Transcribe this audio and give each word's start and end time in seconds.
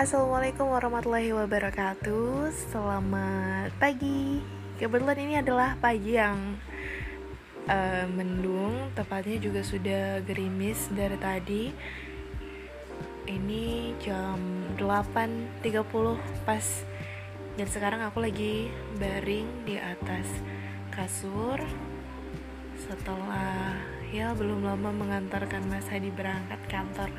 Assalamualaikum 0.00 0.72
warahmatullahi 0.72 1.28
wabarakatuh. 1.36 2.48
Selamat 2.72 3.68
pagi. 3.76 4.40
Kebetulan 4.80 5.18
ini 5.20 5.34
adalah 5.36 5.76
pagi 5.76 6.16
yang 6.16 6.56
uh, 7.68 8.08
mendung 8.08 8.96
Tepatnya 8.96 9.36
juga 9.36 9.60
sudah 9.60 10.24
gerimis 10.24 10.88
dari 10.96 11.20
tadi. 11.20 11.64
Ini 13.28 13.92
jam 14.00 14.40
8.30 14.80 15.68
pas 16.48 16.64
Dan 17.60 17.68
sekarang 17.68 18.00
aku 18.00 18.24
lagi 18.24 18.72
baring 18.96 19.68
di 19.68 19.76
atas 19.76 20.24
kasur. 20.96 21.60
Setelah 22.88 23.76
ya 24.08 24.32
belum 24.32 24.64
lama 24.64 24.96
mengantarkan 24.96 25.68
Mas 25.68 25.92
Hadi 25.92 26.08
berangkat 26.08 26.64
kantor 26.72 27.12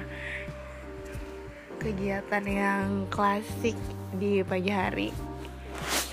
kegiatan 1.81 2.45
yang 2.45 3.09
klasik 3.09 3.73
di 4.13 4.45
pagi 4.45 4.69
hari. 4.69 5.09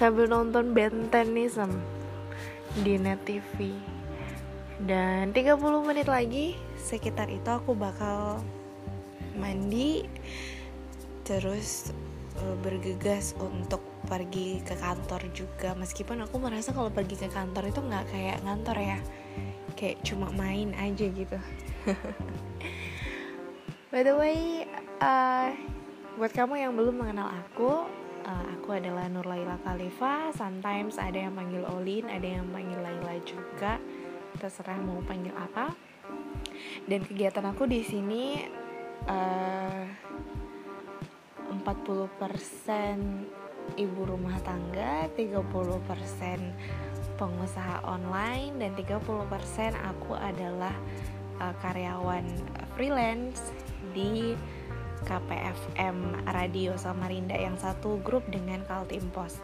Sambil 0.01 0.25
nonton 0.25 0.73
Benten 0.73 1.37
nih 1.37 1.53
sem 1.53 1.69
di 2.81 2.97
net 2.97 3.21
TV 3.29 3.77
dan 4.89 5.37
30 5.37 5.61
menit 5.85 6.09
lagi 6.09 6.57
sekitar 6.81 7.29
itu 7.29 7.53
aku 7.53 7.77
bakal 7.77 8.41
mandi 9.37 10.09
terus 11.29 11.93
uh, 12.41 12.57
bergegas 12.65 13.37
untuk 13.37 13.85
pergi 14.09 14.65
ke 14.65 14.73
kantor 14.73 15.21
juga. 15.37 15.77
Meskipun 15.77 16.25
aku 16.25 16.41
merasa 16.41 16.73
kalau 16.73 16.89
pergi 16.89 17.21
ke 17.21 17.29
kantor 17.29 17.69
itu 17.69 17.85
nggak 17.85 18.09
kayak 18.09 18.41
ngantor 18.41 18.77
ya 18.80 18.99
kayak 19.77 20.01
cuma 20.01 20.33
main 20.33 20.73
aja 20.80 21.13
gitu. 21.13 21.37
By 23.93 24.05
the 24.05 24.16
way 24.16 24.69
uh, 24.99 25.54
buat 26.18 26.35
kamu 26.35 26.59
yang 26.59 26.74
belum 26.74 26.99
mengenal 27.02 27.30
aku 27.30 27.87
uh, 28.27 28.45
aku 28.59 28.74
adalah 28.74 29.09
Nur 29.09 29.27
Laila 29.27 29.59
Khalifa. 29.63 30.35
Sometimes 30.35 30.99
ada 30.99 31.16
yang 31.16 31.35
panggil 31.35 31.65
Olin 31.71 32.10
ada 32.10 32.27
yang 32.27 32.46
panggil 32.51 32.79
Laila 32.82 33.15
juga. 33.23 33.79
Terserah 34.38 34.79
mau 34.82 35.01
panggil 35.07 35.32
apa. 35.35 35.74
Dan 36.87 37.02
kegiatan 37.07 37.45
aku 37.49 37.66
di 37.71 37.82
sini 37.87 38.45
uh, 39.07 39.85
40% 41.49 41.65
ibu 43.76 44.01
rumah 44.09 44.41
tangga 44.41 45.13
30% 45.13 47.21
pengusaha 47.21 47.85
online 47.85 48.57
dan 48.63 48.73
30% 48.79 49.74
aku 49.76 50.16
adalah 50.16 50.73
uh, 51.43 51.52
karyawan 51.60 52.24
freelance 52.79 53.52
di 53.93 54.38
KPFM 55.09 56.28
Radio 56.28 56.76
Samarinda 56.76 57.32
yang 57.32 57.56
satu 57.56 57.96
grup 58.04 58.28
dengan 58.28 58.60
Kaltim 58.68 59.09
Pos. 59.09 59.40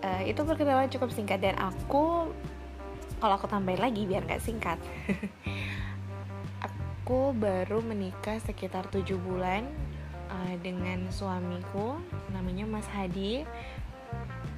Uh, 0.00 0.22
itu 0.24 0.40
perkenalan 0.40 0.88
cukup 0.88 1.12
singkat 1.12 1.44
dan 1.44 1.56
aku 1.60 2.32
kalau 3.20 3.34
aku 3.36 3.48
tambahin 3.48 3.84
lagi 3.84 4.08
biar 4.08 4.24
nggak 4.24 4.40
singkat. 4.40 4.80
aku 6.68 7.36
baru 7.36 7.84
menikah 7.84 8.40
sekitar 8.40 8.88
tujuh 8.88 9.20
bulan 9.20 9.68
uh, 10.32 10.54
dengan 10.64 11.12
suamiku 11.12 12.00
namanya 12.32 12.64
Mas 12.64 12.88
Hadi. 12.88 13.44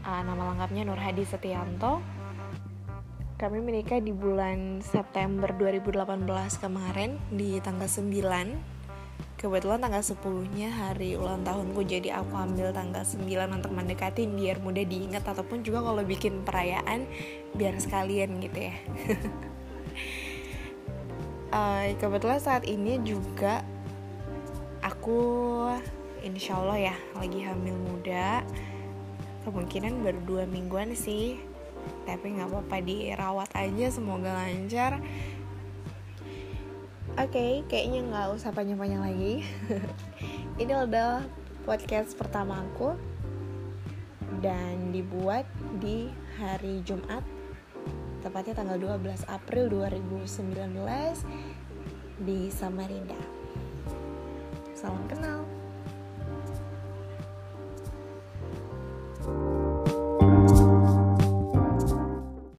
Uh, 0.06 0.22
nama 0.22 0.54
lengkapnya 0.54 0.86
Nur 0.86 1.02
Hadi 1.02 1.26
Setianto 1.26 1.98
kami 3.36 3.60
menikah 3.60 4.00
di 4.00 4.16
bulan 4.16 4.80
September 4.80 5.52
2018 5.52 6.24
kemarin 6.56 7.20
di 7.28 7.60
tanggal 7.60 7.84
9 7.84 8.75
kebetulan 9.36 9.78
tanggal 9.84 10.00
10 10.00 10.56
nya 10.56 10.72
hari 10.72 11.12
ulang 11.14 11.44
tahunku 11.44 11.84
jadi 11.84 12.18
aku 12.24 12.32
ambil 12.32 12.72
tanggal 12.72 13.04
9 13.04 13.28
untuk 13.52 13.72
mendekati 13.72 14.24
biar 14.24 14.58
mudah 14.64 14.82
diingat 14.82 15.28
ataupun 15.28 15.60
juga 15.60 15.84
kalau 15.84 16.00
bikin 16.00 16.40
perayaan 16.42 17.04
biar 17.52 17.76
sekalian 17.76 18.40
gitu 18.40 18.72
ya. 18.72 18.74
Uh, 21.52 21.92
kebetulan 22.00 22.40
saat 22.40 22.64
ini 22.64 22.96
juga 23.04 23.60
aku 24.80 25.20
insya 26.24 26.56
Allah 26.56 26.92
ya 26.92 26.96
lagi 27.14 27.44
hamil 27.44 27.76
muda. 27.76 28.40
Kemungkinan 29.44 30.02
baru 30.02 30.20
dua 30.26 30.42
mingguan 30.48 30.96
sih 30.96 31.38
tapi 32.06 32.34
nggak 32.38 32.50
apa-apa 32.50 32.76
dirawat 32.82 33.50
aja 33.54 33.86
semoga 33.90 34.34
lancar 34.34 34.98
okay, 37.32 37.64
kayaknya 37.64 38.04
nggak 38.12 38.36
usah 38.36 38.52
panjang-panjang 38.52 39.00
lagi. 39.00 39.40
Ini 40.60 40.72
udah 40.84 41.24
podcast 41.64 42.12
pertama 42.12 42.60
aku 42.60 42.92
dan 44.44 44.92
dibuat 44.92 45.48
di 45.80 46.12
hari 46.36 46.84
Jumat 46.84 47.24
tepatnya 48.20 48.60
tanggal 48.60 49.00
12 49.00 49.32
April 49.32 49.64
2019 49.88 50.76
di 52.20 52.52
Samarinda. 52.52 53.16
Salam 54.76 55.00
kenal 55.08 55.55